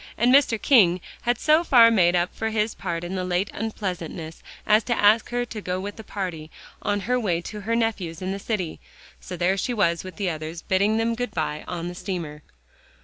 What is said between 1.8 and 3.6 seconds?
made up for his part in the late